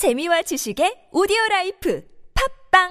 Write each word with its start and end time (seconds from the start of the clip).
재미와 0.00 0.40
지식의 0.40 1.12
오디오 1.12 1.36
라이프 1.50 2.00
팟빵 2.72 2.88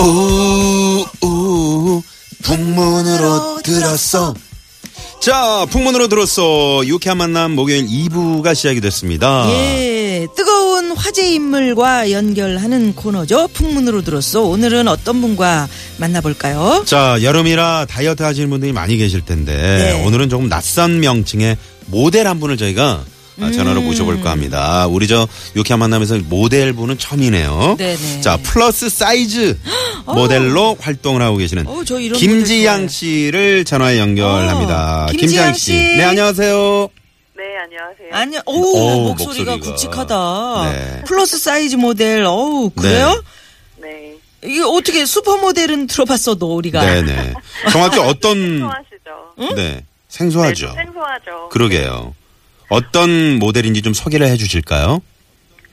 우, 0.00 1.06
우, 1.24 2.02
풍문으로 2.42 3.62
들었소. 3.62 4.34
자, 5.20 5.64
풍문으로 5.70 6.08
들었소. 6.08 6.84
유쾌한 6.84 7.18
만남 7.18 7.52
목요일 7.52 7.86
2부가 7.86 8.56
시작이 8.56 8.80
됐습니다. 8.80 9.46
예, 9.52 10.01
뜨거운 10.36 10.92
화제 10.92 11.32
인물과 11.32 12.10
연결하는 12.10 12.94
코너죠. 12.94 13.48
풍문으로 13.48 14.02
들었소. 14.02 14.42
오늘은 14.42 14.88
어떤 14.88 15.20
분과 15.20 15.68
만나볼까요? 15.98 16.84
자, 16.86 17.18
여름이라 17.22 17.86
다이어트 17.88 18.22
하시는 18.22 18.48
분들이 18.50 18.72
많이 18.72 18.96
계실 18.96 19.24
텐데 19.24 19.52
네. 19.54 20.04
오늘은 20.04 20.28
조금 20.28 20.48
낯선 20.48 21.00
명칭의 21.00 21.56
모델 21.86 22.26
한 22.26 22.40
분을 22.40 22.56
저희가 22.56 23.04
아, 23.40 23.50
전화로 23.50 23.80
음. 23.80 23.86
모셔볼까 23.86 24.30
합니다. 24.30 24.86
우리 24.86 25.08
저 25.08 25.26
유쾌한 25.56 25.80
만남에서 25.80 26.18
모델 26.28 26.72
분은 26.74 26.98
처음이네요. 26.98 27.76
네네. 27.78 28.20
자, 28.20 28.36
플러스 28.42 28.88
사이즈 28.88 29.58
모델로 30.06 30.76
활동을 30.80 31.22
하고 31.22 31.38
계시는 31.38 31.66
어, 31.66 31.82
김지양 31.82 32.88
씨를 32.88 33.64
전화에 33.64 33.98
연결합니다. 33.98 35.04
어, 35.04 35.12
김지양 35.12 35.52
김지양 35.52 35.54
씨. 35.54 35.60
씨. 35.60 35.72
네, 35.72 36.04
안녕하세요. 36.04 36.88
네, 37.70 37.76
안녕하세요. 37.76 38.08
아니, 38.12 38.38
오, 38.46 38.52
오, 38.52 39.08
목소리가, 39.08 39.52
목소리가. 39.56 39.56
굵직하다. 39.58 40.72
네. 40.72 41.02
플러스 41.06 41.38
사이즈 41.38 41.76
모델, 41.76 42.24
어우, 42.24 42.70
그래요? 42.70 43.22
네. 43.78 44.16
이게 44.44 44.60
어떻게 44.62 45.04
슈퍼 45.04 45.36
모델은 45.36 45.86
들어봤어도 45.86 46.56
우리가. 46.56 46.84
네네. 46.84 47.34
정확히 47.70 47.98
어떤, 48.00 48.34
생소하시죠? 48.34 49.54
네, 49.56 49.84
생소하죠. 50.08 50.66
네, 50.76 50.84
생소하죠. 50.84 51.48
그러게요. 51.50 52.14
어떤 52.68 53.38
모델인지 53.38 53.82
좀 53.82 53.92
소개를 53.94 54.26
해 54.26 54.36
주실까요? 54.36 55.00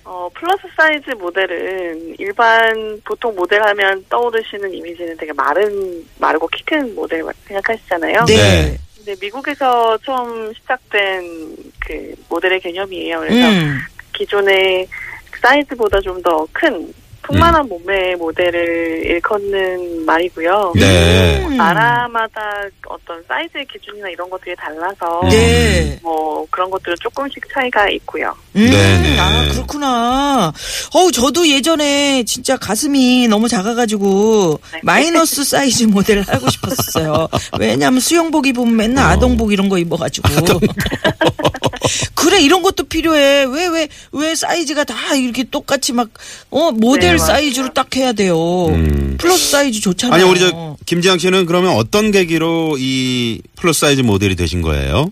어, 0.04 0.30
플러스 0.34 0.64
사이즈 0.76 1.10
모델은 1.12 2.16
일반 2.20 3.00
보통 3.06 3.34
모델 3.36 3.62
하면 3.66 4.04
떠오르시는 4.10 4.74
이미지는 4.74 5.16
되게 5.18 5.32
마른, 5.34 6.06
마르고 6.20 6.48
키 6.48 6.64
큰 6.66 6.94
모델 6.94 7.24
생각하시잖아요. 7.48 8.26
네. 8.26 8.36
네. 8.36 8.78
근데 8.98 9.16
미국에서 9.22 9.98
처음 10.06 10.54
시작된 10.54 11.56
그 11.86 12.14
모델의 12.30 12.60
개념이에요. 12.62 13.20
그래서 13.20 13.50
음. 13.50 13.80
기존의 14.14 14.88
사이즈보다 15.42 16.00
좀 16.02 16.22
더 16.22 16.46
큰 16.54 16.94
풍만한 17.22 17.64
음. 17.66 17.70
몸매의 17.70 18.16
모델을 18.16 19.06
일컫는 19.06 20.04
말이고요. 20.06 20.74
네. 20.76 21.46
음. 21.46 21.58
나라마다 21.58 22.42
어떤 22.88 23.22
사이즈의 23.28 23.68
기준이나 23.68 24.10
이런 24.10 24.28
것들이 24.30 24.56
달라서 24.56 25.22
네. 25.30 26.00
뭐 26.02 26.48
그런 26.50 26.70
것들은 26.72 26.96
조금씩 27.02 27.44
차이가 27.54 27.88
있고요. 27.90 28.34
음, 28.56 28.66
네네. 28.72 29.20
아, 29.20 29.52
그렇구나. 29.52 30.54
어우, 30.96 31.12
저도 31.12 31.48
예전에 31.48 32.24
진짜 32.24 32.58
가슴이 32.58 33.28
너무 33.28 33.48
작아가지고 33.48 34.60
네. 34.74 34.80
마이너스 34.82 35.44
사이즈 35.46 35.84
모델 35.84 36.22
하고 36.22 36.50
싶었어요. 36.50 37.28
왜냐면 37.60 38.00
수영복 38.00 38.48
입으면 38.48 38.76
맨날 38.76 39.06
어. 39.06 39.08
아동복 39.10 39.52
이런 39.54 39.70
거 39.70 39.78
입어가지고. 39.78 40.30
그래, 42.16 42.42
이런 42.42 42.62
것도 42.62 42.84
필요해. 42.84 43.46
왜, 43.46 43.68
왜, 43.68 43.88
왜 44.12 44.36
사이즈가 44.36 44.84
다 44.84 45.16
이렇게 45.16 45.44
똑같이 45.44 45.94
막, 45.94 46.10
어, 46.50 46.72
모델 46.72 47.14
네. 47.14 47.18
사이즈로 47.18 47.74
딱 47.74 47.96
해야 47.96 48.12
돼요. 48.14 48.68
음. 48.68 49.18
플러스 49.20 49.52
사이즈 49.52 49.82
좋잖아요. 49.82 50.16
아니, 50.16 50.30
우리 50.30 50.40
저, 50.40 50.78
김지양 50.86 51.18
씨는 51.18 51.46
그러면 51.46 51.72
어떤 51.72 52.12
계기로 52.12 52.78
이 52.80 53.42
플러스 53.56 53.82
사이즈 53.82 54.02
모델이 54.02 54.36
되신 54.36 54.62
거예요? 54.62 55.12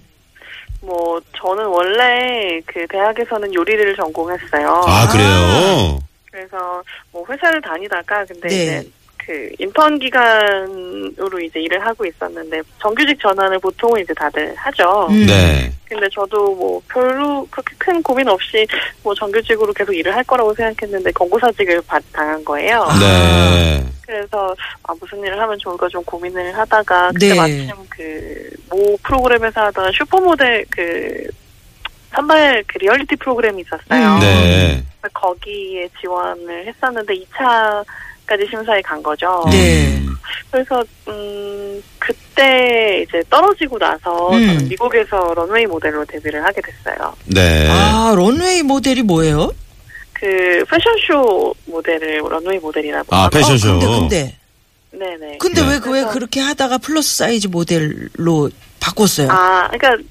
뭐 0.81 1.19
저는 1.37 1.65
원래 1.65 2.61
그 2.65 2.85
대학에서는 2.89 3.53
요리를 3.53 3.95
전공했어요. 3.97 4.83
아, 4.87 5.07
그래요? 5.09 5.99
그래서 6.31 6.81
뭐 7.11 7.25
회사를 7.29 7.61
다니다가 7.61 8.23
근데 8.25 8.47
네. 8.47 8.63
이제 8.63 8.89
그 9.27 9.49
인턴 9.59 9.99
기간으로 9.99 11.39
이제 11.41 11.59
일을 11.59 11.85
하고 11.85 12.05
있었는데 12.05 12.61
정규직 12.79 13.19
전환을 13.19 13.59
보통은 13.59 14.01
이제 14.01 14.13
다들 14.13 14.55
하죠. 14.55 15.07
음. 15.09 15.25
네. 15.25 15.69
근데 15.85 16.07
저도 16.13 16.55
뭐 16.55 16.81
별로 16.89 17.45
그렇게 17.51 17.75
큰 17.77 18.01
고민 18.01 18.27
없이 18.29 18.65
뭐 19.03 19.13
정규직으로 19.13 19.73
계속 19.73 19.93
일을 19.93 20.15
할 20.15 20.23
거라고 20.23 20.53
생각했는데 20.53 21.11
권고사직을 21.11 21.81
받, 21.85 22.01
당한 22.13 22.43
거예요. 22.45 22.87
네. 22.99 23.85
그래서 24.05 24.55
아 24.83 24.93
무슨 24.99 25.19
일을 25.19 25.37
하면 25.37 25.57
좋을까 25.59 25.89
좀 25.89 26.01
고민을 26.05 26.57
하다가 26.57 27.11
그때 27.11 27.29
네. 27.29 27.35
마침 27.35 27.71
그 27.89 28.57
모 28.69 28.97
프로그램에서 29.03 29.61
하던 29.65 29.91
슈퍼모델 29.93 30.65
그 30.69 31.27
선발 32.13 32.63
그 32.67 32.77
리얼리티 32.79 33.15
프로그램이 33.17 33.61
있었어요. 33.61 34.15
음. 34.15 34.19
네. 34.19 34.83
거기에 35.13 35.87
지원을 36.01 36.67
했었는데 36.67 37.13
2차 37.13 37.83
까지 38.27 38.45
심사에 38.49 38.81
간 38.81 39.01
거죠. 39.01 39.43
네. 39.49 39.97
음. 39.99 40.15
그래서 40.51 40.83
음 41.07 41.81
그때 41.97 43.03
이제 43.07 43.23
떨어지고 43.29 43.79
나서 43.79 44.29
음. 44.31 44.45
저는 44.47 44.67
미국에서 44.69 45.33
런웨이 45.33 45.65
모델로 45.65 46.03
데뷔를 46.05 46.43
하게 46.43 46.61
됐어요. 46.61 47.13
네. 47.25 47.67
아, 47.69 48.13
런웨이 48.15 48.63
모델이 48.63 49.01
뭐예요? 49.03 49.51
그 50.13 50.63
패션쇼 50.69 51.53
모델을 51.65 52.19
런웨이 52.29 52.59
모델이라고 52.59 53.15
아, 53.15 53.23
하고 53.23 53.29
패션쇼. 53.37 53.69
어, 53.69 53.79
근데, 53.79 53.87
근데. 53.99 54.37
네네. 54.91 55.37
근데 55.39 55.61
네. 55.61 55.69
왜, 55.69 55.79
그- 55.79 55.91
왜 55.91 56.01
그래서- 56.01 56.11
그렇게 56.11 56.39
하다가 56.41 56.79
플러스 56.79 57.15
사이즈 57.17 57.47
모델로 57.47 58.49
바꿨어요? 58.79 59.29
아, 59.31 59.67
그러니까 59.71 60.03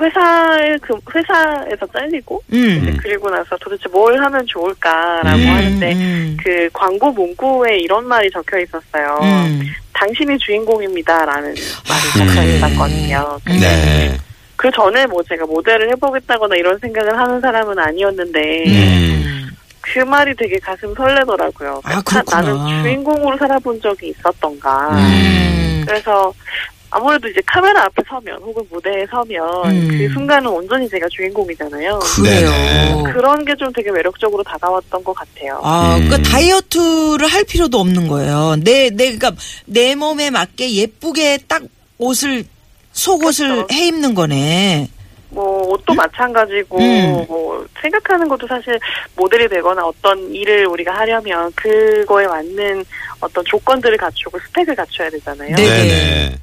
회사에 0.00 0.76
그 0.80 0.94
회사에서 1.14 1.86
잘리고 1.92 2.42
음. 2.52 2.96
그리고 3.02 3.28
나서 3.30 3.56
도대체 3.60 3.88
뭘 3.90 4.18
하면 4.22 4.44
좋을까라고 4.46 5.38
음, 5.38 5.46
하는데 5.48 5.92
음, 5.94 6.36
그 6.42 6.68
광고 6.72 7.10
문구에 7.12 7.78
이런 7.78 8.06
말이 8.06 8.30
적혀 8.30 8.58
있었어요. 8.60 9.18
음. 9.22 9.62
당신이 9.92 10.38
주인공입니다라는 10.38 11.48
말이 11.50 11.54
아, 11.58 12.18
적혀 12.26 12.40
그래. 12.40 12.56
있었거든요. 12.56 13.38
음. 13.48 13.60
네. 13.60 14.16
그 14.56 14.70
전에 14.70 15.06
뭐 15.06 15.22
제가 15.22 15.44
모델을 15.46 15.90
해보겠다거나 15.92 16.54
이런 16.56 16.78
생각을 16.78 17.18
하는 17.18 17.40
사람은 17.40 17.78
아니었는데 17.78 18.64
음. 18.66 19.48
그 19.80 19.98
말이 20.00 20.34
되게 20.36 20.58
가슴 20.58 20.94
설레더라고요. 20.94 21.80
아, 21.84 21.92
사- 21.94 22.22
그렇구나. 22.22 22.40
나는 22.42 22.82
주인공으로 22.82 23.36
살아본 23.38 23.80
적이 23.80 24.08
있었던가. 24.08 24.88
음. 24.92 25.82
그래서 25.86 26.32
아무래도 26.90 27.28
이제 27.28 27.40
카메라 27.46 27.84
앞에 27.84 28.02
서면 28.08 28.36
혹은 28.42 28.62
무대에 28.70 29.06
서면 29.10 29.46
음. 29.66 29.88
그 29.88 30.08
순간은 30.12 30.48
온전히 30.50 30.88
제가 30.88 31.06
주인공이잖아요. 31.08 31.98
그래요. 32.16 32.50
네네. 32.50 33.12
그런 33.12 33.44
게 33.44 33.54
좀 33.60 33.70
되게 33.74 33.90
매력적으로 33.90 34.42
다가왔던 34.42 35.04
것 35.04 35.12
같아요. 35.12 35.60
아, 35.62 35.96
음. 35.96 36.08
그러니까 36.08 36.30
다이어트를 36.30 37.26
할 37.28 37.44
필요도 37.44 37.78
없는 37.78 38.08
거예요. 38.08 38.56
내, 38.64 38.88
내, 38.88 39.16
그러니까 39.16 39.32
내 39.66 39.94
몸에 39.94 40.30
맞게 40.30 40.72
예쁘게 40.72 41.40
딱 41.46 41.62
옷을, 41.98 42.44
속옷을 42.92 43.48
그렇죠. 43.48 43.74
해 43.74 43.86
입는 43.88 44.14
거네. 44.14 44.88
뭐 45.28 45.68
옷도 45.68 45.92
마찬가지고 45.94 46.78
음. 46.78 47.24
뭐 47.28 47.64
생각하는 47.82 48.26
것도 48.28 48.46
사실 48.48 48.80
모델이 49.14 49.48
되거나 49.48 49.84
어떤 49.84 50.34
일을 50.34 50.66
우리가 50.66 50.92
하려면 50.96 51.52
그거에 51.54 52.26
맞는 52.26 52.82
어떤 53.20 53.44
조건들을 53.44 53.96
갖추고 53.98 54.38
스펙을 54.46 54.74
갖춰야 54.74 55.10
되잖아요. 55.10 55.54
네. 55.54 55.62
네네. 55.62 56.36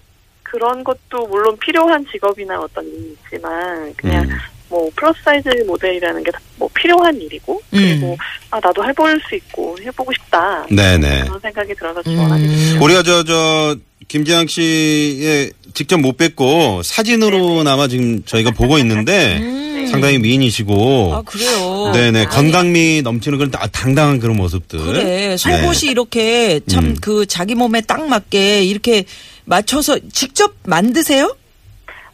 그런 0.52 0.84
것도 0.84 1.28
물론 1.28 1.58
필요한 1.58 2.06
직업이나 2.12 2.60
어떤 2.60 2.86
일이 2.88 3.16
있지만 3.24 3.94
그냥 3.96 4.24
음. 4.24 4.30
뭐 4.70 4.90
플러스 4.96 5.20
사이즈 5.24 5.50
모델이라는 5.66 6.24
게 6.24 6.32
뭐 6.58 6.70
필요한 6.74 7.16
일이고 7.20 7.62
그리고 7.70 8.12
음. 8.14 8.18
아 8.52 8.60
나도 8.60 8.84
해볼 8.84 9.22
수 9.28 9.36
있고 9.36 9.78
해보고 9.82 10.12
싶다 10.14 10.66
네네. 10.70 11.24
그런 11.26 11.40
생각이 11.40 11.74
들어서 11.76 12.04
지원하게 12.04 12.48
됐어요. 12.48 12.76
음. 12.78 12.82
우리가 12.82 13.04
저, 13.04 13.24
저, 13.24 13.76
김지양 14.08 14.48
씨의 14.48 15.52
직접 15.74 15.98
못 16.00 16.18
뵙고 16.18 16.82
사진으로나마 16.84 17.88
지금 17.88 18.24
저희가 18.24 18.52
보고 18.52 18.78
있는데 18.80 19.38
음. 19.38 19.77
상당히 19.90 20.18
미인이시고. 20.20 21.14
아, 21.16 21.22
그래요. 21.24 21.92
네네. 21.94 22.20
아니, 22.20 22.28
건강미 22.30 23.02
넘치는 23.04 23.38
그런 23.38 23.52
아, 23.56 23.68
당당한 23.68 24.20
그런 24.20 24.38
모습들. 24.38 24.80
그래. 24.80 25.38
속옷이 25.38 25.92
이렇게 25.92 26.60
참 26.70 26.86
음. 26.86 26.96
그 27.02 27.26
자기 27.26 27.56
몸에 27.56 27.82
딱 27.82 28.08
맞게 28.08 28.64
이렇게 28.64 29.06
맞춰서 29.46 29.98
직접 30.12 30.54
만드세요? 30.66 31.36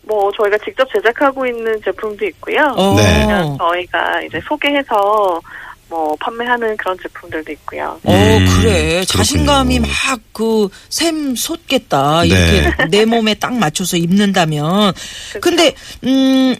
뭐 0.03 0.29
저희가 0.37 0.57
직접 0.65 0.87
제작하고 0.93 1.45
있는 1.47 1.79
제품도 1.83 2.25
있고요. 2.25 2.73
어. 2.75 2.95
네. 2.97 3.21
그냥 3.25 3.57
저희가 3.57 4.21
이제 4.27 4.39
소개해서 4.47 5.41
뭐 5.89 6.15
판매하는 6.19 6.75
그런 6.77 6.97
제품들도 7.01 7.51
있고요. 7.53 7.99
어, 8.03 8.11
음, 8.11 8.45
그래. 8.61 9.05
자신감이. 9.05 9.79
막 9.79 9.87
그 10.33 10.67
샘 10.89 11.35
솟겠다. 11.35 12.21
네. 12.23 12.27
이렇게 12.27 12.85
내 12.89 13.05
몸에 13.05 13.33
딱 13.35 13.53
맞춰서 13.53 13.95
입는다면. 13.97 14.91
근데, 15.39 15.73
음, 16.03 16.55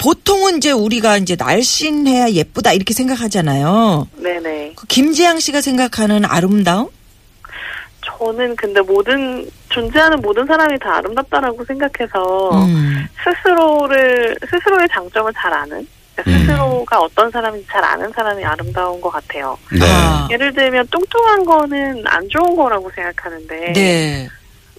보통은 0.00 0.56
이제 0.56 0.72
우리가 0.72 1.18
이제 1.18 1.36
날씬해야 1.38 2.30
예쁘다 2.30 2.72
이렇게 2.72 2.94
생각하잖아요. 2.94 4.08
네네. 4.16 4.72
그 4.74 4.86
김지양 4.86 5.38
씨가 5.38 5.60
생각하는 5.60 6.24
아름다움? 6.24 6.88
저는 8.02 8.56
근데 8.56 8.80
모든 8.80 9.48
존재하는 9.68 10.20
모든 10.20 10.46
사람이 10.46 10.78
다 10.78 10.96
아름답다라고 10.96 11.64
생각해서 11.66 12.50
음. 12.64 13.06
스스로를 13.22 14.36
스스로의 14.50 14.88
장점을 14.90 15.30
잘 15.34 15.52
아는 15.52 15.78
음. 15.78 16.24
스스로가 16.24 16.98
어떤 16.98 17.30
사람인지 17.30 17.66
잘 17.70 17.84
아는 17.84 18.10
사람이 18.12 18.42
아름다운 18.42 19.00
것 19.02 19.10
같아요. 19.10 19.56
네. 19.70 19.86
아. 19.86 20.26
예를 20.30 20.52
들면 20.54 20.86
뚱뚱한 20.90 21.44
거는 21.44 22.04
안 22.06 22.26
좋은 22.30 22.56
거라고 22.56 22.90
생각하는데 22.94 23.72
네. 23.74 24.28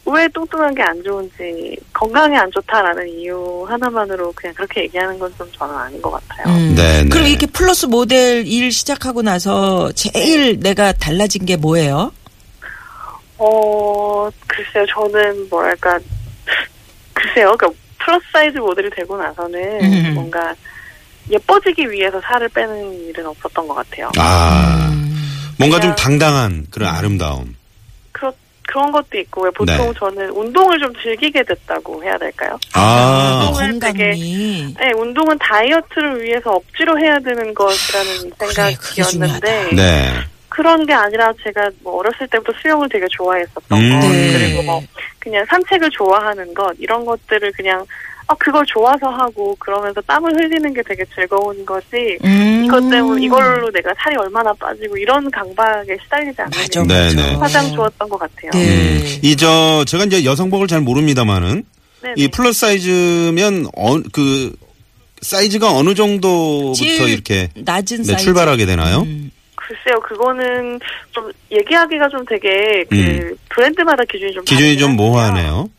왜 0.05 0.27
뚱뚱한 0.29 0.73
게 0.75 0.81
안 0.81 1.01
좋은지 1.03 1.77
건강에 1.93 2.35
안 2.35 2.49
좋다라는 2.51 3.07
이유 3.07 3.65
하나만으로 3.69 4.31
그냥 4.35 4.53
그렇게 4.55 4.81
얘기하는 4.83 5.17
건 5.19 5.31
좀 5.37 5.49
저는 5.57 5.73
아닌 5.75 6.01
것 6.01 6.11
같아요. 6.11 6.53
음. 6.55 6.73
네, 6.75 7.03
네. 7.03 7.09
그럼 7.09 7.27
이렇게 7.27 7.45
플러스 7.45 7.85
모델 7.85 8.45
일 8.45 8.71
시작하고 8.71 9.21
나서 9.21 9.91
제일 9.93 10.59
내가 10.59 10.91
달라진 10.91 11.45
게 11.45 11.55
뭐예요? 11.55 12.11
어 13.37 14.29
글쎄요 14.47 14.85
저는 14.93 15.49
뭐랄까 15.49 15.97
글쎄요 17.13 17.55
그 17.57 17.67
플러스 17.99 18.25
사이즈 18.33 18.57
모델이 18.57 18.89
되고 18.91 19.15
나서는 19.17 19.59
음. 19.83 20.13
뭔가 20.15 20.53
예뻐지기 21.29 21.89
위해서 21.91 22.19
살을 22.21 22.49
빼는 22.49 22.93
일은 23.07 23.25
없었던 23.27 23.67
것 23.67 23.75
같아요. 23.75 24.09
아, 24.17 24.89
음. 24.91 25.53
뭔가 25.57 25.79
좀 25.79 25.93
당당한 25.95 26.65
그런 26.71 26.93
아름다움. 26.93 27.55
그런 28.71 28.89
것도 28.91 29.17
있고 29.19 29.43
왜 29.43 29.51
보통 29.51 29.75
네. 29.75 29.93
저는 29.99 30.29
운동을 30.29 30.79
좀 30.79 30.93
즐기게 31.01 31.43
됐다고 31.43 32.01
해야 32.03 32.17
될까요? 32.17 32.57
아, 32.73 33.49
운동을 33.51 33.79
건강이. 33.79 34.73
네, 34.79 34.91
운동은 34.95 35.37
다이어트를 35.39 36.23
위해서 36.23 36.51
억지로 36.51 36.97
해야 36.97 37.19
되는 37.19 37.53
것이라는 37.53 38.31
그래, 38.37 38.51
생각이었는데. 38.53 39.69
네. 39.75 40.13
그런 40.47 40.85
게 40.85 40.93
아니라 40.93 41.31
제가 41.43 41.69
뭐 41.81 41.99
어렸을 41.99 42.27
때부터 42.27 42.51
수영을 42.61 42.87
되게 42.89 43.05
좋아했었던 43.09 43.79
음. 43.79 43.99
것 43.99 44.07
네. 44.07 44.33
그리고 44.33 44.63
뭐 44.63 44.81
그냥 45.19 45.45
산책을 45.49 45.89
좋아하는 45.91 46.53
것 46.53 46.73
이런 46.77 47.05
것들을 47.05 47.51
그냥 47.53 47.85
아 48.27 48.35
그걸 48.35 48.65
좋아서 48.65 49.07
하고 49.09 49.55
그러면서 49.59 49.99
땀을 50.01 50.33
흘리는 50.33 50.73
게 50.73 50.81
되게 50.87 51.03
즐거운 51.13 51.65
거지 51.65 52.17
음. 52.23 52.63
이것 52.65 52.79
때문에 52.89 53.23
이걸로 53.25 53.69
내가 53.71 53.91
살이 53.97 54.15
얼마나 54.15 54.53
빠지고 54.53 54.97
이런 54.97 55.29
강박에 55.31 55.97
시달리지 56.03 56.41
않는 56.41 56.51
게 56.51 56.93
네, 56.93 57.03
맞아. 57.15 57.15
네. 57.31 57.35
가장 57.37 57.75
좋았던 57.75 58.09
것 58.09 58.17
같아요. 58.19 58.51
네. 58.53 58.97
음. 58.99 59.19
이저 59.21 59.83
제가 59.87 60.05
이제 60.05 60.23
여성복을 60.23 60.67
잘 60.67 60.81
모릅니다만은 60.81 61.63
네네. 62.03 62.13
이 62.17 62.27
플러스 62.29 62.61
사이즈면 62.61 63.67
어, 63.75 63.99
그 64.13 64.53
사이즈가 65.21 65.71
어느 65.75 65.93
정도부터 65.93 66.73
제일 66.73 67.09
이렇게 67.09 67.49
낮은 67.55 67.97
네, 67.97 68.03
사이즈. 68.03 68.23
출발하게 68.23 68.65
되나요? 68.65 69.01
음. 69.01 69.31
글쎄요, 69.55 70.01
그거는 70.01 70.79
좀 71.11 71.31
얘기하기가 71.51 72.09
좀 72.09 72.25
되게 72.25 72.83
그 72.89 72.95
음. 72.95 73.37
브랜드마다 73.49 74.03
기준이 74.11 74.33
좀 74.33 74.43
기준이 74.43 74.69
다르긴 74.75 74.79
좀. 74.79 74.95
모호하네요. 74.97 75.69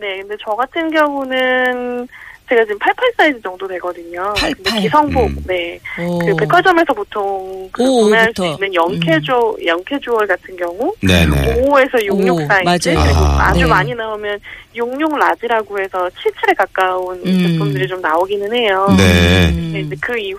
네, 0.00 0.20
근데 0.20 0.34
저 0.44 0.52
같은 0.52 0.90
경우는 0.90 2.06
제가 2.48 2.62
지금 2.62 2.78
88 2.78 3.12
사이즈 3.16 3.40
정도 3.42 3.66
되거든요. 3.66 4.22
88. 4.36 4.54
근데 4.62 4.80
기성복, 4.82 5.24
음. 5.26 5.36
네. 5.48 5.80
오. 6.00 6.18
그 6.20 6.36
백화점에서 6.36 6.92
보통 6.94 7.68
그 7.72 7.82
오, 7.82 8.04
구매할. 8.04 8.28
음. 8.28 8.32
수 8.36 8.46
있는 8.46 8.72
영캐조, 8.74 9.56
영캐주얼 9.66 10.26
같은 10.28 10.56
경우 10.56 10.94
네네. 11.00 11.64
55에서 11.64 12.04
66 12.04 12.30
오, 12.34 12.46
사이즈 12.46 12.88
맞아요. 12.90 13.04
그리고 13.04 13.18
아. 13.24 13.48
아. 13.48 13.52
주 13.52 13.58
네. 13.60 13.66
많이 13.66 13.94
나오면 13.96 14.38
66 14.76 15.18
라지라고 15.18 15.80
해서 15.80 16.08
77에 16.08 16.56
가까운 16.56 17.20
음. 17.26 17.38
제품들이 17.52 17.88
좀 17.88 18.00
나오기는 18.00 18.54
해요. 18.54 18.86
네. 18.96 19.48
음. 19.48 19.70
네, 19.72 19.80
이제 19.80 19.96
그 20.00 20.16
이후. 20.16 20.38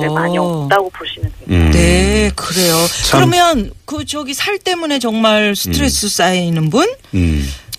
이제 0.00 0.08
많이 0.14 0.38
없다고 0.38 0.88
보시면 0.88 1.30
돼요. 1.38 1.46
음. 1.58 1.70
네, 1.70 2.30
그래요. 2.34 2.74
참- 3.10 3.28
그러면 3.30 3.70
그 3.84 4.06
저기 4.06 4.32
살 4.32 4.58
때문에 4.58 4.98
정말 5.00 5.54
스트레스 5.54 6.08
쌓이는 6.08 6.70
분? 6.70 6.86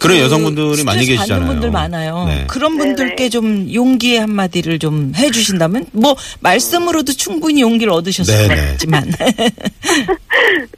음. 0.03 0.07
그런 0.07 0.17
그 0.17 0.23
여성분들이 0.23 0.83
많이 0.83 1.05
계시잖아요. 1.05 1.47
분들 1.47 1.71
많아요. 1.71 2.25
네. 2.27 2.45
그런 2.47 2.77
네네. 2.77 2.95
분들께 2.95 3.29
좀 3.29 3.73
용기의 3.73 4.19
한마디를 4.19 4.79
좀 4.79 5.13
해주신다면 5.15 5.85
뭐 5.93 6.15
말씀으로도 6.41 7.13
충분히 7.13 7.61
용기를 7.61 7.91
얻으셨을. 7.93 8.47
것 8.47 8.55
같지만 8.55 9.03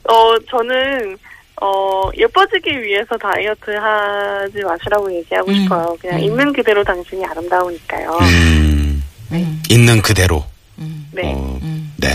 어, 0.07 0.35
저는, 0.49 1.17
어, 1.61 2.09
예뻐지기 2.17 2.69
위해서 2.83 3.17
다이어트 3.17 3.71
하지 3.71 4.63
마시라고 4.63 5.13
얘기하고 5.15 5.51
음. 5.51 5.55
싶어요. 5.63 5.97
그냥 5.99 6.19
음. 6.19 6.23
있는 6.23 6.53
그대로 6.53 6.83
당신이 6.83 7.25
아름다우니까요. 7.25 8.19
음. 8.21 9.03
음, 9.31 9.63
있는 9.69 10.01
그대로. 10.01 10.45
음, 10.77 11.07
네. 11.11 11.33
어, 11.33 11.57
음. 11.63 11.93
네. 11.97 12.07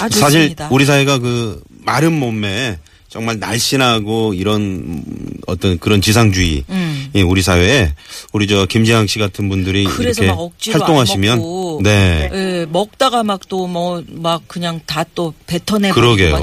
아, 0.00 0.08
사실 0.08 0.40
좋습니다. 0.40 0.68
우리 0.70 0.84
사회가 0.86 1.18
그 1.18 1.60
마른 1.68 2.12
몸매 2.12 2.78
정말 3.14 3.38
날씬하고 3.38 4.34
이런 4.34 4.60
음, 4.60 5.04
어떤 5.46 5.78
그런 5.78 6.00
지상주의 6.00 6.64
음. 6.68 7.10
이 7.14 7.22
우리 7.22 7.42
사회에 7.42 7.92
우리 8.32 8.48
저 8.48 8.66
김지향 8.66 9.06
씨 9.06 9.20
같은 9.20 9.48
분들이 9.48 9.84
이렇게 9.84 10.26
활동하시면 10.72 11.40
네. 11.84 12.28
예, 12.32 12.66
먹다가 12.68 13.22
막 13.22 13.46
또 13.48 13.68
뭐 13.68 14.02
막 14.10 14.42
그냥 14.48 14.80
다 14.84 15.04
또 15.14 15.32
뱉어내고 15.46 15.94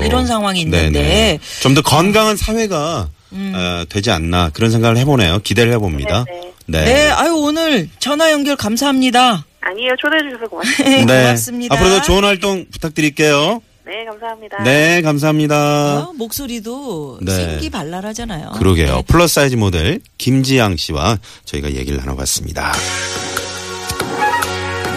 이런 0.05 0.25
상황이 0.27 0.61
있는데 0.61 1.39
좀 1.61 1.73
더 1.75 1.81
건강한 1.81 2.37
사회가 2.37 3.09
음. 3.33 3.51
어, 3.53 3.83
되지 3.89 4.09
않나 4.11 4.49
그런 4.53 4.71
생각을 4.71 4.95
해보네요. 4.95 5.39
기대를 5.43 5.73
해봅니다. 5.73 6.23
네, 6.25 6.41
네. 6.67 6.85
네, 6.85 7.09
아유 7.09 7.33
오늘 7.35 7.89
전화 7.99 8.31
연결 8.31 8.55
감사합니다. 8.55 9.45
아니에요. 9.59 9.91
초대해 9.99 10.21
주셔서 10.23 10.49
고맙습니다. 10.49 10.89
네, 10.89 11.05
네. 11.05 11.23
고맙습니다. 11.23 11.75
앞으로도 11.75 12.01
좋은 12.03 12.23
활동 12.23 12.65
부탁드릴게요. 12.71 13.61
네, 13.85 14.05
감사합니다. 14.05 14.63
네, 14.63 15.01
감사합니다. 15.01 15.99
어, 15.99 16.13
목소리도 16.13 17.19
네. 17.21 17.31
생기 17.31 17.69
발랄하잖아요. 17.69 18.51
그러게요. 18.57 18.95
네. 18.97 19.03
플러스 19.07 19.35
사이즈 19.35 19.55
모델 19.55 19.99
김지양 20.17 20.77
씨와 20.77 21.17
저희가 21.45 21.71
얘기를 21.73 21.97
나눠봤습니다. 21.97 22.73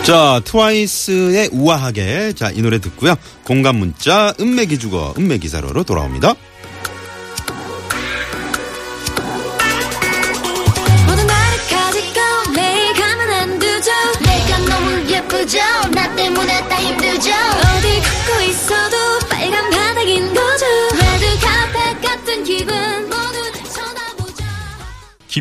자, 0.04 0.40
트와이스의 0.44 1.48
우아하게. 1.52 2.34
자, 2.34 2.50
이 2.50 2.60
노래 2.60 2.78
듣고요. 2.78 3.16
공감 3.44 3.76
문자, 3.76 4.34
은매기 4.38 4.78
주거, 4.78 5.14
은매기 5.18 5.48
사로로 5.48 5.82
돌아옵니다. 5.84 6.34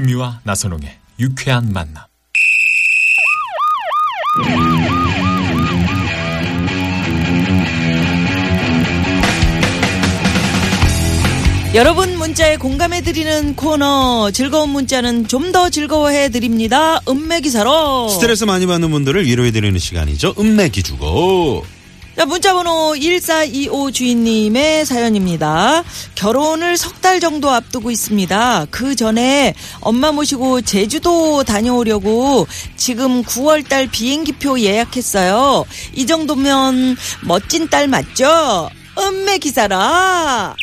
김미화 0.03 0.41
나선홍의 0.43 0.99
유쾌한 1.19 1.71
만남. 1.71 2.03
여러분 11.75 12.15
문자에 12.17 12.57
공감해드리는 12.57 13.55
코너 13.55 14.29
즐거운 14.31 14.69
문자는 14.69 15.27
좀 15.27 15.51
더 15.53 15.69
즐거워해드립니다. 15.69 16.99
은매기사로. 17.07 18.09
스트레스 18.09 18.43
많이 18.43 18.65
받는 18.65 18.89
분들을 18.89 19.23
위로해드리는 19.27 19.77
시간이죠. 19.77 20.33
은매기 20.39 20.81
주거. 20.81 21.61
자, 22.15 22.25
문자번호 22.25 22.95
1425 22.95 23.91
주인님의 23.91 24.85
사연입니다. 24.85 25.83
결혼을 26.15 26.77
석 26.77 26.93
달 27.03 27.19
정도 27.19 27.49
앞두고 27.51 27.91
있습니다. 27.91 28.67
그 28.71 28.95
전에 28.95 29.53
엄마 29.81 30.13
모시고 30.13 30.61
제주도 30.61 31.43
다녀오려고 31.43 32.47
지금 32.77 33.21
9월달 33.23 33.91
비행기표 33.91 34.61
예약했어요. 34.61 35.65
이 35.93 36.05
정도면 36.05 36.95
멋진 37.23 37.67
딸 37.69 37.89
맞죠? 37.89 38.69
은매 38.97 39.37
기사라. 39.39 40.55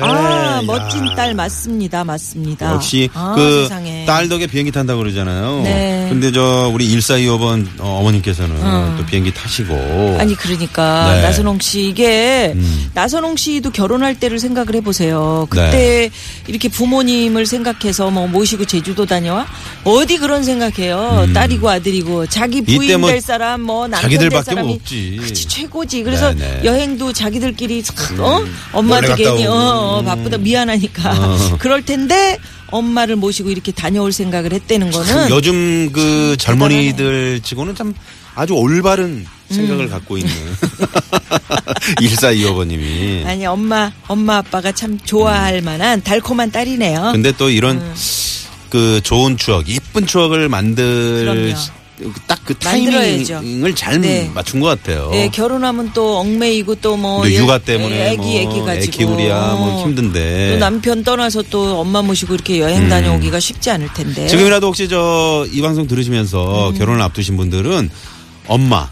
아, 0.00 0.60
네, 0.60 0.66
멋진 0.66 1.06
야. 1.06 1.14
딸 1.14 1.34
맞습니다. 1.34 2.02
맞습니다. 2.04 2.72
역시 2.72 3.10
아, 3.12 3.34
그. 3.36 3.68
딸 4.06 4.28
덕에 4.28 4.46
비행기 4.46 4.72
탄다고 4.72 5.00
그러잖아요. 5.00 5.60
네. 5.64 6.03
근데 6.14 6.30
저 6.30 6.70
우리 6.72 6.88
1425번 6.96 7.66
어머님께서는 7.80 8.54
음. 8.56 8.94
또 8.96 9.04
비행기 9.04 9.34
타시고 9.34 10.16
아니 10.20 10.34
그러니까 10.36 11.12
네. 11.14 11.22
나선홍 11.22 11.58
씨 11.58 11.88
이게 11.88 12.52
음. 12.54 12.90
나선홍 12.94 13.36
씨도 13.36 13.70
결혼할 13.70 14.18
때를 14.20 14.38
생각을 14.38 14.76
해보세요. 14.76 15.46
그때 15.50 15.70
네. 15.70 16.10
이렇게 16.46 16.68
부모님을 16.68 17.46
생각해서 17.46 18.10
뭐 18.10 18.28
모시고 18.28 18.64
제주도 18.64 19.06
다녀와 19.06 19.46
어디 19.82 20.18
그런 20.18 20.44
생각해요. 20.44 21.24
음. 21.26 21.32
딸이고 21.32 21.68
아들이고 21.68 22.26
자기 22.26 22.62
부인 22.62 23.00
뭐 23.00 23.10
될 23.10 23.20
사람 23.20 23.62
뭐 23.62 23.88
남편 23.88 24.08
될 24.08 24.18
자기들밖에 24.18 24.50
사람이 24.50 24.72
없지. 24.74 25.16
그치 25.20 25.48
최고지. 25.48 26.02
그래서 26.04 26.32
네네. 26.32 26.64
여행도 26.64 27.12
자기들끼리 27.12 27.82
싹, 27.82 28.20
어? 28.20 28.38
음. 28.38 28.88
갔다 28.88 29.16
괜히 29.16 29.46
어. 29.46 29.52
어, 29.54 30.02
바쁘다 30.04 30.38
미안하니까 30.38 31.10
어. 31.12 31.56
그럴 31.58 31.84
텐데 31.84 32.38
엄마를 32.70 33.16
모시고 33.16 33.50
이렇게 33.50 33.72
다녀올 33.72 34.12
생각을 34.12 34.52
했다는 34.52 34.90
거는 34.90 35.30
요즘 35.30 35.90
그 35.92 36.36
젊은이들 36.38 37.40
치고는 37.42 37.74
참 37.74 37.94
아주 38.34 38.54
올바른 38.54 39.04
음. 39.50 39.54
생각을 39.54 39.88
갖고 39.88 40.16
있는 40.18 40.32
1425번님이. 42.00 43.26
아니 43.26 43.46
엄마 43.46 43.92
엄마 44.08 44.38
아빠가 44.38 44.72
참 44.72 44.98
좋아할 45.04 45.60
만한 45.62 46.02
달콤한 46.02 46.50
딸이네요. 46.50 47.10
근데 47.12 47.32
또 47.32 47.50
이런 47.50 47.76
음. 47.78 47.94
그 48.70 49.00
좋은 49.02 49.36
추억, 49.36 49.68
이쁜 49.68 50.06
추억을 50.06 50.48
만들 50.48 51.20
그럼요. 51.24 51.54
딱그 52.26 52.54
만들어야죠. 52.64 53.34
타이밍을 53.34 53.74
잘 53.76 54.00
네. 54.00 54.30
맞춘 54.34 54.58
것 54.60 54.66
같아요. 54.66 55.10
예, 55.14 55.28
결혼하면 55.28 55.92
또 55.94 56.18
엉매이고 56.18 56.74
또뭐 56.76 57.22
또 57.22 57.32
육아 57.32 57.58
때문에 57.58 58.10
애기 58.10 58.16
뭐 58.16 58.40
애기 58.40 58.60
가지고 58.62 58.72
애 58.72 58.86
키우랴 58.86 59.54
뭐 59.54 59.82
힘든데. 59.84 60.50
또 60.52 60.58
남편 60.58 61.04
떠나서 61.04 61.42
또 61.50 61.78
엄마 61.78 62.02
모시고 62.02 62.34
이렇게 62.34 62.58
여행 62.58 62.88
다녀오기가 62.88 63.38
쉽지 63.38 63.70
않을 63.70 63.88
텐데. 63.94 64.22
음. 64.24 64.28
지금이라도 64.28 64.66
혹시 64.66 64.88
저 64.88 65.46
이 65.52 65.60
방송 65.60 65.86
들으시면서 65.86 66.70
음. 66.70 66.78
결혼을 66.78 67.00
앞두신 67.02 67.36
분들은 67.36 67.90
엄마 68.48 68.88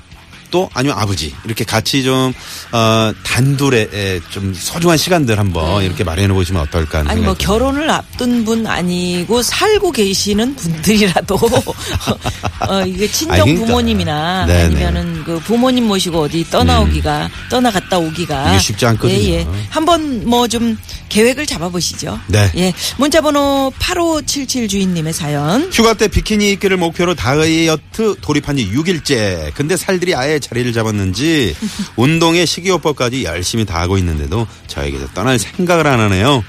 또 0.52 0.70
아니면 0.74 0.96
아버지 0.98 1.34
이렇게 1.44 1.64
같이 1.64 2.04
좀 2.04 2.32
어, 2.70 3.12
단둘의 3.24 3.88
에, 3.92 4.20
좀 4.30 4.54
소중한 4.54 4.96
시간들 4.96 5.38
한번 5.40 5.82
이렇게 5.82 6.04
마련해 6.04 6.32
보시면 6.32 6.62
어떨까 6.62 6.98
하는 6.98 7.08
네. 7.08 7.12
아니 7.12 7.22
뭐 7.22 7.34
결혼을 7.34 7.90
앞둔 7.90 8.44
분 8.44 8.64
아니고 8.66 9.42
살고 9.42 9.90
계시는 9.90 10.54
분들이라도 10.54 11.34
어 12.68 12.82
이게 12.86 13.10
친정 13.10 13.34
아니, 13.34 13.42
그러니까. 13.54 13.66
부모님이나 13.66 14.46
네네. 14.46 14.62
아니면은 14.64 15.24
그 15.24 15.40
부모님 15.40 15.88
모시고 15.88 16.20
어디 16.20 16.48
떠나오기가 16.48 17.28
떠나갔다 17.50 17.98
오기가 17.98 18.50
이게 18.50 18.58
쉽지 18.60 18.86
않거든요. 18.86 19.18
예, 19.18 19.28
예. 19.40 19.46
한번 19.70 20.24
뭐 20.28 20.46
좀 20.52 20.76
계획을 21.08 21.46
잡아보시죠. 21.46 22.20
네. 22.26 22.50
예. 22.56 22.74
문자번호 22.98 23.72
8577 23.78 24.68
주인님의 24.68 25.14
사연. 25.14 25.70
휴가 25.72 25.94
때 25.94 26.08
비키니 26.08 26.52
입기를 26.52 26.76
목표로 26.76 27.14
다이어트 27.14 28.16
돌입한 28.20 28.58
지 28.58 28.70
6일째. 28.70 29.52
근데 29.54 29.76
살들이 29.78 30.14
아예 30.14 30.38
자리를 30.42 30.72
잡았는지 30.72 31.56
운동에 31.96 32.44
식이요법까지 32.44 33.24
열심히 33.24 33.64
다 33.64 33.80
하고 33.80 33.96
있는데도 33.98 34.46
저에게서 34.66 35.06
떠날 35.14 35.38
생각을 35.38 35.86
안 35.86 36.00
하네요. 36.00 36.44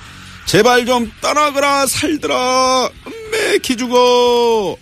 제발 0.45 0.85
좀 0.85 1.09
떠나거라 1.21 1.85
살들아. 1.87 2.89
음메 3.07 3.59
기주고. 3.59 4.77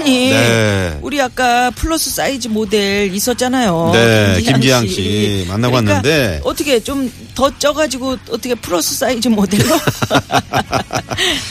아니 0.00 0.30
네. 0.30 0.98
우리 1.02 1.20
아까 1.20 1.70
플러스 1.72 2.10
사이즈 2.10 2.46
모델 2.48 3.12
있었잖아요. 3.12 3.90
네, 3.92 4.40
김지향 4.42 4.86
씨 4.86 5.44
만나고 5.48 5.72
그러니까 5.72 5.94
왔는데. 5.94 6.40
어떻게 6.44 6.78
좀 6.80 7.10
더 7.36 7.56
쪄가지고 7.58 8.16
어떻게 8.30 8.54
플러스 8.54 8.96
사이즈 8.96 9.28
모델로? 9.28 9.62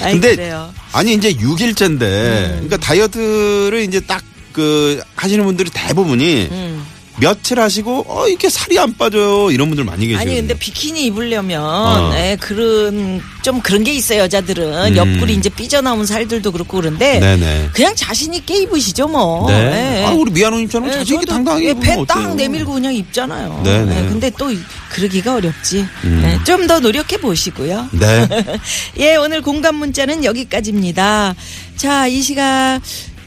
아니 0.01 0.13
근데 0.13 0.35
그래요. 0.35 0.73
아니 0.91 1.13
이제 1.13 1.31
6일째인데 1.33 2.01
음. 2.01 2.51
그러니까 2.53 2.77
다이어트를 2.77 3.83
이제 3.87 3.99
딱 4.01 4.21
그 4.55 5.01
하시는 5.17 5.43
분들이 5.43 5.69
대부분이 5.73 6.47
음. 6.49 6.85
며칠 7.17 7.59
하시고 7.61 8.05
어 8.09 8.27
이렇게 8.27 8.49
살이 8.49 8.77
안 8.77 8.93
빠져요 8.97 9.49
이런 9.51 9.69
분들 9.69 9.83
많이 9.85 10.05
계세요. 10.07 10.19
아니 10.19 10.35
근데 10.35 10.53
비키니 10.57 11.05
입으려면 11.05 11.61
어. 11.63 12.11
예, 12.13 12.37
그런 12.39 13.21
좀 13.41 13.61
그런 13.61 13.83
게 13.85 13.93
있어요 13.93 14.19
여자들은 14.23 14.91
음. 14.91 14.95
옆구리 14.97 15.33
이제 15.35 15.47
삐져나온 15.49 16.05
살들도 16.05 16.51
그렇고 16.51 16.77
그런데 16.77 17.19
네네. 17.21 17.69
그냥 17.73 17.95
자신 17.95 18.33
있게 18.33 18.63
입으시죠 18.63 19.07
뭐. 19.07 19.49
네. 19.49 20.01
예. 20.01 20.05
아 20.05 20.11
우리 20.11 20.29
미아노님처럼 20.31 20.89
예, 20.89 20.93
자신 20.93 21.15
있게 21.15 21.25
당당하게 21.25 21.65
예, 21.67 21.69
입으면 21.71 21.99
배딱? 22.05 22.35
내밀고 22.35 22.73
그냥 22.73 22.93
입잖아요. 22.93 23.61
네네. 23.63 23.97
예, 23.97 24.09
근데 24.09 24.29
또 24.37 24.51
그러기가 24.89 25.35
어렵지. 25.35 25.85
음. 26.03 26.39
좀 26.45 26.67
더 26.67 26.79
노력해 26.79 27.17
보시고요. 27.17 27.89
네. 27.91 28.27
예, 28.99 29.15
오늘 29.17 29.41
공감 29.41 29.75
문자는 29.75 30.23
여기까지입니다. 30.25 31.35
자, 31.77 32.07
이 32.07 32.21
시각 32.21 32.79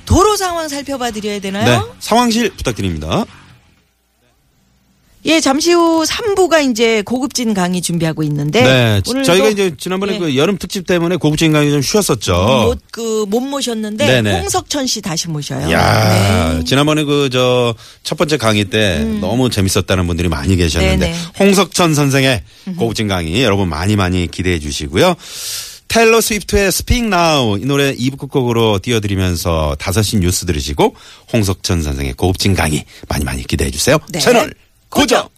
도로 0.09 0.37
상황 0.37 0.69
살펴봐 0.69 1.11
드려야 1.11 1.35
네. 1.35 1.41
되나요? 1.41 1.95
상황실 2.01 2.49
부탁드립니다. 2.57 3.27
예, 5.27 5.41
잠시 5.41 5.73
후 5.73 6.05
3부가 6.05 6.71
이제 6.71 7.03
고급진 7.03 7.53
강의 7.53 7.83
준비하고 7.83 8.23
있는데 8.23 8.63
네. 8.63 9.03
오늘도 9.07 9.27
저희가 9.27 9.49
이제 9.51 9.75
지난번에 9.77 10.15
예. 10.15 10.19
그 10.19 10.37
여름 10.37 10.57
특집 10.57 10.87
때문에 10.87 11.17
고급진 11.17 11.53
강의 11.53 11.71
좀 11.71 11.83
쉬었었죠. 11.83 12.33
못, 12.65 12.79
그, 12.91 13.27
못 13.29 13.41
모셨는데, 13.41 14.07
네네. 14.07 14.41
홍석천 14.41 14.87
씨 14.87 15.03
다시 15.03 15.29
모셔요. 15.29 15.71
야, 15.71 16.55
네. 16.57 16.65
지난번에 16.65 17.05
그 17.05 17.29
저 17.31 17.75
첫 18.03 18.17
번째 18.17 18.39
강의 18.39 18.65
때 18.67 19.01
너무 19.21 19.51
재밌었다는 19.51 20.07
분들이 20.07 20.29
많이 20.31 20.57
계셨는데 20.57 20.95
음. 20.95 21.01
네네. 21.13 21.19
홍석천 21.39 21.95
선생의 21.95 22.43
고급진 22.79 23.09
강의 23.09 23.43
여러분 23.43 23.69
많이 23.69 23.97
많이 23.97 24.27
기대해 24.29 24.59
주시고요. 24.59 25.15
텔러 25.89 26.21
스위프트의 26.21 26.71
스핑 26.71 27.11
나우 27.11 27.59
이 27.59 27.65
노래 27.65 27.95
2부 27.95 28.19
끝곡으로 28.19 28.79
띄워드리면서 28.81 29.77
5시 29.79 30.19
뉴스 30.19 30.47
들으시고 30.47 30.95
홍석천 31.33 31.83
선생의 31.83 32.13
고급진 32.15 32.55
강의 32.55 32.85
많이 33.09 33.25
많이 33.25 33.43
기대해 33.43 33.71
주세요. 33.71 33.99
네. 34.11 34.21
채널 34.21 34.55
고정. 34.91 35.29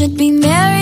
should 0.00 0.16
be 0.16 0.30
married 0.30 0.79